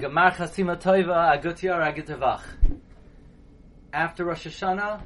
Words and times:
Gemar 0.00 0.32
Chasima 0.32 0.80
Toiva 0.80 1.38
Agutyar 1.38 1.92
Agitavach. 1.92 2.40
After 3.92 4.24
Rosh 4.24 4.46
Hashanah, 4.46 5.02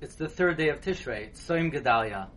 it's 0.00 0.14
the 0.14 0.28
third 0.28 0.56
day 0.56 0.68
of 0.68 0.80
Tishrei, 0.80 1.32
Tzoim 1.32 1.72
Gedalia. 1.74 2.28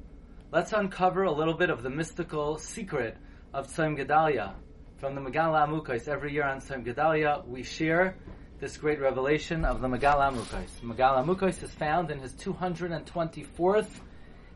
Let's 0.51 0.73
uncover 0.73 1.25
a 1.25 1.31
little 1.31 1.53
bit 1.53 1.69
of 1.69 1.83
the 1.83 1.91
mystical 1.91 2.57
secret 2.57 3.15
of 3.53 3.67
Tzoim 3.67 3.95
Gedalia. 3.95 4.53
From 4.97 5.13
the 5.13 5.21
Megaleh 5.21 5.67
Amukos, 5.67 6.07
every 6.07 6.33
year 6.33 6.45
on 6.45 6.61
Tzoim 6.61 6.83
Gedalia, 6.83 7.45
we 7.47 7.61
share 7.61 8.15
this 8.59 8.75
great 8.75 8.99
revelation 8.99 9.63
of 9.63 9.79
the 9.79 9.87
Megaleh 9.87 10.33
Amukos. 10.33 10.79
Megaleh 10.81 11.23
Amukos 11.23 11.61
is 11.61 11.69
found 11.69 12.09
in 12.09 12.17
his 12.17 12.33
224th 12.33 13.91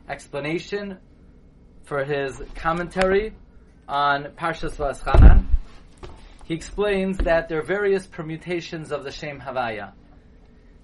explanation 0.09 0.97
for 1.83 2.03
his 2.03 2.41
commentary 2.55 3.35
on 3.87 4.23
Parshas 4.39 4.75
Va'aschanan. 4.75 5.42
He 6.43 6.53
explains 6.53 7.17
that 7.19 7.47
there 7.47 7.59
are 7.59 7.63
various 7.63 8.05
permutations 8.05 8.91
of 8.91 9.05
the 9.05 9.11
Shem 9.11 9.39
Havaya. 9.39 9.93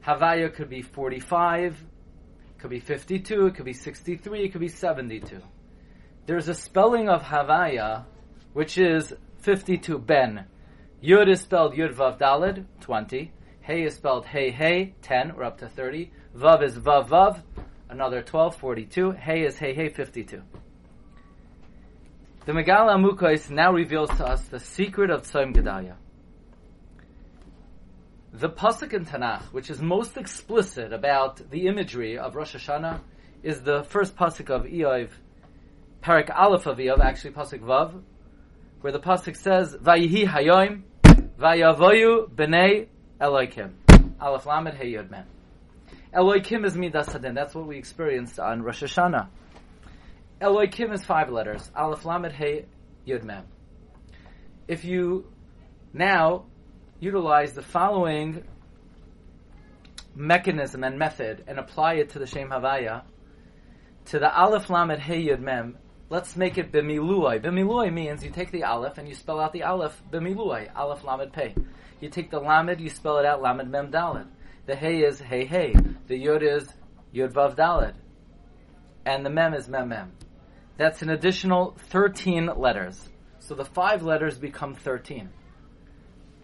Havaya 0.05 0.53
could 0.53 0.69
be 0.69 0.81
45, 0.81 1.77
could 2.57 2.69
be 2.69 2.79
52, 2.79 3.47
it 3.47 3.55
could 3.55 3.65
be 3.65 3.73
63, 3.73 4.45
it 4.45 4.51
could 4.53 4.61
be 4.61 4.69
72. 4.69 5.41
There's 6.25 6.47
a 6.47 6.53
spelling 6.53 7.09
of 7.09 7.23
Havaya 7.23 8.05
which 8.53 8.77
is 8.77 9.13
52 9.39 9.99
Ben. 9.99 10.45
Yud 11.03 11.29
is 11.29 11.41
spelled 11.41 11.73
Yud 11.73 11.93
Vav 11.93 12.17
Dalid, 12.17 12.65
20. 12.79 13.31
Hey 13.59 13.83
is 13.83 13.95
spelled 13.95 14.25
Hey 14.25 14.51
Hey, 14.51 14.95
10, 15.01 15.35
we're 15.35 15.43
up 15.43 15.57
to 15.59 15.67
30. 15.67 16.11
Vav 16.37 16.63
is 16.63 16.77
Vav 16.77 17.09
Vav, 17.09 17.41
another 17.89 18.21
12, 18.21 18.55
42. 18.55 19.11
Hey 19.11 19.43
is 19.43 19.57
Hey 19.57 19.73
Hey, 19.73 19.89
52. 19.89 20.41
The 22.45 22.53
Megaleh 22.53 22.95
Amukos 22.95 23.49
now 23.49 23.73
reveals 23.73 24.09
to 24.11 24.25
us 24.25 24.41
the 24.43 24.59
secret 24.59 25.09
of 25.09 25.23
Tzoim 25.23 25.53
Gedalia. 25.53 25.95
The 28.31 28.49
pasuk 28.49 28.93
in 28.93 29.05
Tanakh, 29.05 29.43
which 29.51 29.69
is 29.69 29.81
most 29.81 30.15
explicit 30.15 30.93
about 30.93 31.41
the 31.51 31.67
imagery 31.67 32.17
of 32.17 32.37
Rosh 32.37 32.55
Hashanah, 32.55 33.01
is 33.43 33.61
the 33.61 33.83
first 33.83 34.15
pasuk 34.15 34.49
of 34.49 34.63
Iyov, 34.63 35.09
Parak 36.01 36.33
Aleph 36.33 36.65
of 36.65 36.79
actually 36.79 37.31
pasuk 37.31 37.59
Vav, 37.59 38.01
where 38.79 38.93
the 38.93 38.99
pasuk 38.99 39.35
says, 39.35 39.75
"Vayihi 39.75 40.25
Hayoim, 40.25 40.83
Vayavoyu 41.37 42.29
Bnei 42.29 42.87
Eloikim." 43.19 43.71
Aleph 44.21 44.45
Lamed 44.45 44.75
Hey 44.75 44.91
Yod 44.91 45.11
Mem. 45.11 45.25
Eloikim 46.13 46.65
is 46.65 46.77
Midas 46.77 47.09
Hadin. 47.09 47.35
That's 47.35 47.53
what 47.53 47.67
we 47.67 47.77
experienced 47.77 48.39
on 48.39 48.63
Rosh 48.63 48.83
Hashanah. 48.83 49.27
Eloikim 50.41 50.93
is 50.93 51.03
five 51.03 51.29
letters. 51.29 51.69
Aleph 51.75 52.05
Lamed 52.05 52.31
Hey 52.31 52.65
Yud 53.05 53.23
Mem. 53.23 53.43
If 54.69 54.85
you 54.85 55.25
now 55.91 56.45
utilize 57.01 57.51
the 57.51 57.61
following 57.61 58.45
mechanism 60.15 60.85
and 60.85 60.97
method 60.97 61.43
and 61.45 61.59
apply 61.59 61.95
it 61.95 62.11
to 62.11 62.19
the 62.19 62.25
Shem 62.25 62.51
Havaya, 62.51 63.03
to 64.05 64.19
the 64.19 64.33
Aleph 64.33 64.69
Lamed 64.69 64.99
Hey 64.99 65.25
Yud 65.25 65.41
Mem, 65.41 65.77
let's 66.09 66.37
make 66.37 66.57
it 66.57 66.71
Bimiluai. 66.71 67.43
Bimiluai 67.43 67.91
means 67.91 68.23
you 68.23 68.31
take 68.31 68.51
the 68.51 68.63
Aleph 68.63 68.97
and 68.97 69.09
you 69.09 69.15
spell 69.15 69.41
out 69.41 69.51
the 69.51 69.63
Aleph 69.63 70.01
Bimiluai, 70.09 70.73
Aleph 70.73 71.03
Lamed 71.03 71.33
Pei. 71.33 71.53
You 71.99 72.07
take 72.07 72.31
the 72.31 72.39
Lamed, 72.39 72.79
you 72.79 72.89
spell 72.89 73.17
it 73.17 73.25
out 73.25 73.41
Lamed 73.41 73.69
Mem 73.69 73.91
Daled. 73.91 74.27
The 74.67 74.75
Hey 74.77 75.03
is 75.03 75.19
Hey 75.19 75.43
Hey. 75.43 75.73
The 76.07 76.15
Yud 76.15 76.43
is 76.43 76.69
Yud 77.13 77.33
Vav 77.33 77.57
Daled. 77.57 77.95
And 79.05 79.25
the 79.25 79.29
Mem 79.29 79.53
is 79.53 79.67
Mem 79.67 79.89
Mem. 79.89 80.13
That's 80.79 81.01
an 81.01 81.09
additional 81.09 81.75
13 81.89 82.51
letters. 82.55 83.09
So 83.39 83.53
the 83.53 83.65
five 83.65 84.01
letters 84.01 84.37
become 84.37 84.75
13. 84.75 85.29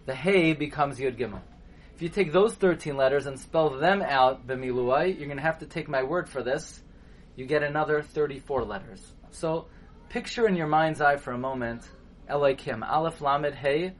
The 0.04 0.14
Hey 0.14 0.52
becomes 0.52 0.98
Yud 0.98 1.16
Gimel. 1.18 1.40
If 1.94 2.02
you 2.02 2.10
take 2.10 2.34
those 2.34 2.52
13 2.52 2.98
letters 2.98 3.24
and 3.24 3.40
spell 3.40 3.70
them 3.70 4.02
out, 4.02 4.46
Bemiluai, 4.46 5.16
you're 5.16 5.28
going 5.28 5.38
to 5.38 5.42
have 5.42 5.60
to 5.60 5.66
take 5.66 5.88
my 5.88 6.02
word 6.02 6.28
for 6.28 6.42
this. 6.42 6.82
You 7.34 7.46
get 7.46 7.62
another 7.62 8.02
34 8.02 8.64
letters. 8.64 9.14
So 9.30 9.68
picture 10.10 10.46
in 10.46 10.54
your 10.54 10.66
mind's 10.66 11.00
eye 11.00 11.16
for 11.16 11.32
a 11.32 11.38
moment, 11.38 11.88
Elohim, 12.28 12.82
Aleph 12.82 13.22
Lamed 13.22 13.54
Hey, 13.54 13.94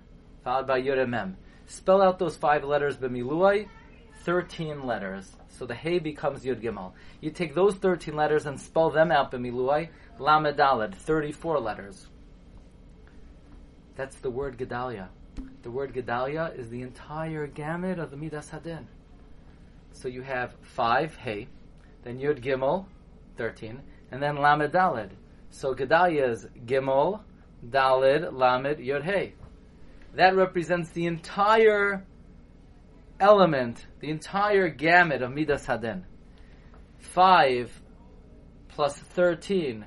followed 0.45 0.67
by 0.67 0.83
Yud 0.83 1.09
Mem. 1.09 1.39
Spell 1.65 2.03
out 2.03 2.19
those 2.19 2.37
five 2.37 2.63
letters, 2.63 2.99
Bemiluai, 2.99 3.69
13 4.27 4.85
letters. 4.85 5.37
So 5.49 5.67
the 5.67 5.75
Hey 5.77 6.01
becomes 6.01 6.45
Yud 6.45 6.61
Gimel. 6.61 6.93
You 7.21 7.31
take 7.31 7.55
those 7.55 7.77
13 7.77 8.17
letters 8.17 8.45
and 8.45 8.61
spell 8.61 8.91
them 8.91 9.13
out, 9.13 9.31
Bemiluai, 9.31 9.89
Lamed 10.19 10.57
Daled, 10.57 10.97
34 10.97 11.61
letters. 11.61 12.09
That's 13.95 14.17
the 14.17 14.29
word 14.29 14.59
Gedalia. 14.59 15.07
The 15.63 15.71
word 15.71 15.95
Gedalia 15.95 16.59
is 16.59 16.69
the 16.69 16.83
entire 16.83 17.47
gamut 17.47 18.01
of 18.01 18.11
the 18.11 18.17
Midas 18.17 18.51
Hadin. 18.51 18.87
So 19.93 20.09
you 20.09 20.23
have 20.23 20.57
five 20.61 21.15
Hey, 21.15 21.47
then 22.03 22.19
Yud 22.19 22.43
Gimel, 22.43 22.87
13, 23.37 23.81
and 24.11 24.21
then 24.21 24.39
Lamed 24.39 24.73
Daled. 24.73 25.11
So 25.51 25.73
Gedalia 25.73 26.31
is 26.31 26.49
Gimel, 26.67 27.21
Daled, 27.71 28.33
Lamed, 28.33 28.79
Yud 28.79 29.05
Hey. 29.05 29.35
That 30.17 30.35
represents 30.35 30.91
the 30.91 31.07
entire 31.07 32.05
element, 33.21 33.87
the 34.01 34.11
entire 34.11 34.69
gamut 34.69 35.23
of 35.23 35.33
Midas 35.33 35.67
Hadin. 35.67 36.05
5 36.99 37.83
plus 38.69 38.97
13 38.99 39.87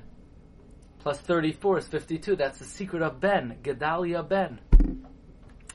plus 0.98 1.18
34 1.20 1.78
is 1.78 1.88
52. 1.88 2.36
That's 2.36 2.58
the 2.58 2.64
secret 2.64 3.02
of 3.02 3.20
Ben, 3.20 3.58
Gedalia 3.62 4.26
Ben. 4.28 4.60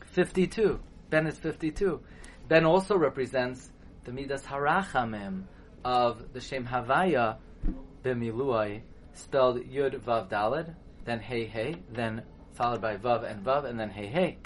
52. 0.08 0.80
Ben 1.10 1.28
is 1.28 1.38
52. 1.38 2.02
Ben 2.48 2.66
also 2.66 2.98
represents 2.98 3.72
the 4.04 4.12
Midas 4.12 4.44
Harachamim 4.44 5.44
of 5.84 6.34
the 6.34 6.40
Shem 6.40 6.66
Havaya 6.66 7.38
Bimiluai, 8.04 8.82
spelled 9.14 9.58
Yud 9.64 10.00
Vav 10.02 10.30
Daled, 10.30 10.76
then 11.06 11.20
Hey 11.20 11.46
Hey, 11.46 11.76
then 11.92 12.24
followed 12.54 12.82
by 12.82 12.98
Vav 12.98 13.30
and 13.30 13.44
Vav, 13.44 13.66
and 13.66 13.80
then 13.80 13.90
Hey 13.90 14.08
Hey. 14.08 14.38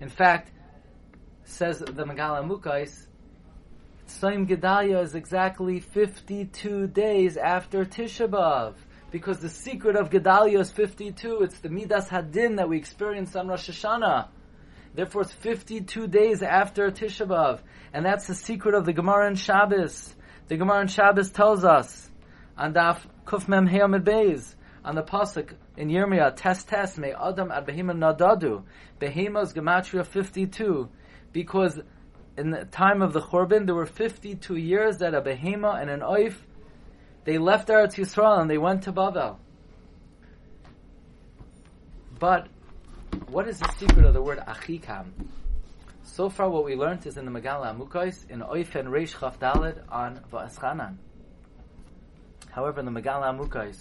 In 0.00 0.08
fact, 0.08 0.50
says 1.44 1.78
the 1.78 2.04
Megaleh 2.04 2.44
Amukos, 2.44 3.06
Tzoim 4.08 4.46
Gedalia 4.46 5.02
is 5.02 5.14
exactly 5.14 5.80
52 5.80 6.88
days 6.88 7.36
after 7.36 7.84
Tisha 7.84 8.28
B'Av. 8.28 8.74
Because 9.10 9.38
the 9.38 9.48
secret 9.48 9.96
of 9.96 10.10
Gedalia 10.10 10.60
is 10.60 10.70
52. 10.72 11.42
It's 11.42 11.58
the 11.60 11.68
Midas 11.68 12.08
Hadin 12.08 12.56
that 12.56 12.68
we 12.68 12.76
experience 12.76 13.34
on 13.36 13.48
Rosh 13.48 13.70
Hashanah. 13.70 14.28
Therefore, 14.94 15.22
it's 15.22 15.32
52 15.32 16.06
days 16.08 16.42
after 16.42 16.90
Tisha 16.90 17.26
B'Av. 17.26 17.60
And 17.92 18.04
that's 18.04 18.26
the 18.26 18.34
secret 18.34 18.74
of 18.74 18.84
the 18.84 18.92
Gemara 18.92 19.28
in 19.28 19.36
Shabbos. 19.36 20.14
The 20.48 20.56
Gemara 20.56 20.82
in 20.82 20.88
Shabbos 20.88 21.30
tells 21.30 21.64
us, 21.64 22.10
on 22.58 22.74
Daf 22.74 22.98
Kuf 23.24 23.48
Mem 23.48 23.66
Heomid 23.66 24.04
Beis, 24.04 24.54
on 24.84 24.94
the 24.94 25.02
Pasuk 25.02 25.54
in 25.76 25.88
Yirmiyah, 25.88 26.36
Test 26.36 26.68
Test, 26.68 26.98
May 26.98 27.12
Adam 27.12 27.50
Ad 27.50 27.66
Behema 27.66 27.96
Nadadu. 27.96 28.64
Behemo's 29.00 29.54
Gematria 29.54 30.04
52. 30.04 30.88
Because 31.34 31.80
in 32.38 32.50
the 32.50 32.64
time 32.64 33.02
of 33.02 33.12
the 33.12 33.20
Churban, 33.20 33.66
there 33.66 33.74
were 33.74 33.86
52 33.86 34.54
years 34.54 34.98
that 34.98 35.14
a 35.14 35.20
Behema 35.20 35.82
and 35.82 35.90
an 35.90 36.00
Oif, 36.00 36.36
they 37.24 37.38
left 37.38 37.68
Eretz 37.68 37.96
Yisrael 37.96 38.40
and 38.40 38.48
they 38.48 38.56
went 38.56 38.84
to 38.84 38.92
Bavel. 38.92 39.36
But 42.20 42.46
what 43.26 43.48
is 43.48 43.58
the 43.58 43.68
secret 43.72 44.06
of 44.06 44.14
the 44.14 44.22
word 44.22 44.38
achikam? 44.38 45.10
So 46.04 46.28
far, 46.28 46.48
what 46.48 46.64
we 46.64 46.76
learned 46.76 47.04
is 47.04 47.16
in 47.16 47.24
the 47.24 47.32
Megaleh 47.32 47.76
Amukos 47.76 48.30
in 48.30 48.40
Oifen 48.40 48.86
Reish 48.86 49.18
Chaf 49.18 49.42
on 49.88 50.20
Va'aschanan. 50.32 50.98
However, 52.52 52.78
in 52.78 52.86
the 52.86 52.92
Megaleh 52.92 53.36
Amukos 53.36 53.76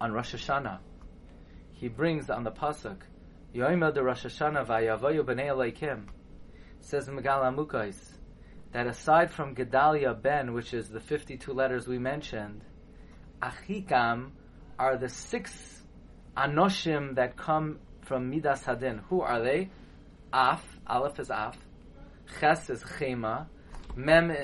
on 0.00 0.12
Rosh 0.12 0.34
Hashanah, 0.34 0.78
he 1.72 1.88
brings 1.88 2.30
on 2.30 2.44
the 2.44 2.52
pasuk 2.52 2.96
Yoimel 3.54 3.92
de 3.92 4.02
Rosh 4.02 4.24
Hashanah 4.24 4.64
Vayavoyu 4.64 5.22
Bnei 5.24 5.48
Elokim. 5.48 6.06
Says 6.86 7.08
Megaleh 7.08 7.94
that 8.72 8.86
aside 8.86 9.30
from 9.30 9.54
Gedalia 9.54 10.20
Ben, 10.20 10.52
which 10.52 10.74
is 10.74 10.90
the 10.90 11.00
fifty-two 11.00 11.54
letters 11.54 11.88
we 11.88 11.98
mentioned, 11.98 12.62
Achikam 13.42 14.32
are 14.78 14.98
the 14.98 15.08
six 15.08 15.82
anoshim 16.36 17.14
that 17.14 17.36
come 17.38 17.78
from 18.02 18.28
Midas 18.28 18.64
Hadin. 18.64 19.00
Who 19.08 19.22
are 19.22 19.42
they? 19.42 19.70
Af, 20.30 20.62
Aleph 20.86 21.18
is 21.20 21.30
Af, 21.30 21.56
Ches 22.38 22.68
is 22.68 22.82
Chema, 22.82 23.46
Mem, 23.96 24.36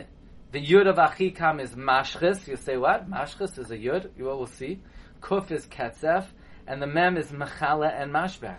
the 0.52 0.64
Yud 0.64 0.88
of 0.88 0.96
Achikam 0.96 1.60
is 1.60 1.72
Mashchis. 1.74 2.48
You 2.48 2.56
say 2.56 2.78
what? 2.78 3.10
Mashchis 3.10 3.58
is 3.58 3.70
a 3.70 3.76
Yud. 3.76 4.10
You 4.16 4.24
will 4.24 4.46
see. 4.46 4.80
Kuf 5.20 5.50
is 5.50 5.66
Ketzef, 5.66 6.24
and 6.66 6.80
the 6.80 6.86
Mem 6.86 7.18
is 7.18 7.30
Mechala 7.32 7.92
and 7.92 8.10
Mashber. 8.10 8.56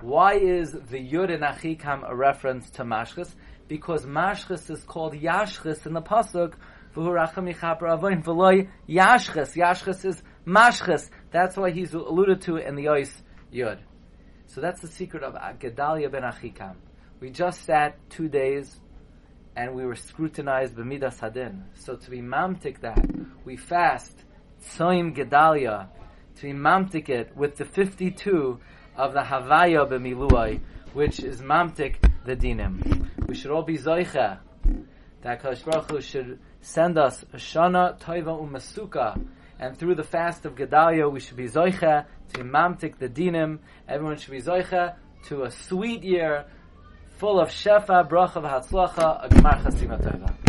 Why 0.00 0.34
is 0.34 0.72
the 0.72 0.98
Yud 0.98 1.30
in 1.30 1.40
Achikam 1.40 2.08
a 2.08 2.14
reference 2.14 2.70
to 2.70 2.84
Mashchis? 2.84 3.34
Because 3.68 4.04
Mashchis 4.04 4.70
is 4.70 4.82
called 4.84 5.14
Yashchis 5.14 5.86
in 5.86 5.94
the 5.94 6.02
Pasuk, 6.02 6.54
Yashchis. 6.94 8.66
Yashchis 9.56 10.04
is 10.04 10.22
Mashchis. 10.46 11.10
That's 11.30 11.56
why 11.56 11.70
he's 11.70 11.94
alluded 11.94 12.42
to 12.42 12.56
in 12.56 12.74
the 12.76 12.84
Ois 12.84 13.10
Yud. 13.52 13.78
So 14.46 14.60
that's 14.60 14.80
the 14.80 14.88
secret 14.88 15.22
of 15.22 15.34
Gedalia 15.58 16.10
ben 16.10 16.22
Achikam. 16.22 16.76
We 17.20 17.30
just 17.30 17.64
sat 17.64 17.98
two 18.10 18.28
days 18.28 18.78
and 19.56 19.74
we 19.74 19.84
were 19.84 19.94
scrutinized 19.94 20.74
b'midas 20.74 21.18
hadin. 21.20 21.62
So 21.74 21.96
to 21.96 22.10
be 22.10 22.20
mamtik 22.20 22.80
that, 22.80 23.04
we 23.44 23.56
fast 23.56 24.16
tzoim 24.62 25.16
gedalia, 25.16 25.88
to 26.36 26.42
be 26.42 26.52
mamtik 26.52 27.08
it 27.08 27.36
with 27.36 27.56
the 27.56 27.64
52 27.64 28.60
of 28.96 29.12
the 29.12 29.20
havaya 29.20 29.88
b'miluai, 29.88 30.60
which 30.92 31.20
is 31.20 31.40
mamtik 31.40 31.96
the 32.24 32.36
dinim. 32.36 33.08
We 33.26 33.34
should 33.34 33.50
all 33.50 33.62
be 33.62 33.78
zoicha 33.78 34.38
that 35.22 35.42
Kadosh 35.42 35.64
Baruch 35.64 35.90
Hu 35.90 36.00
should 36.00 36.38
send 36.60 36.98
us 36.98 37.22
a 37.32 37.36
shana 37.36 37.98
toiva 37.98 38.38
umasuka, 38.38 39.20
and 39.58 39.76
through 39.76 39.94
the 39.94 40.04
fast 40.04 40.44
of 40.44 40.54
Gedalia 40.54 41.10
we 41.10 41.20
should 41.20 41.36
be 41.36 41.48
zoicha 41.48 42.06
to 42.34 42.44
mamtik 42.44 42.98
the 42.98 43.08
dinim. 43.08 43.58
Everyone 43.88 44.16
should 44.18 44.32
be 44.32 44.42
zoicha 44.42 44.96
to 45.26 45.44
a 45.44 45.50
sweet 45.50 46.02
year 46.02 46.44
full 47.16 47.40
of 47.40 47.48
shefa, 47.48 48.08
bracha, 48.08 48.42
v'hatzlacha, 48.42 49.24
a 49.24 49.28
gemar 49.28 49.62
chasima. 49.62 50.34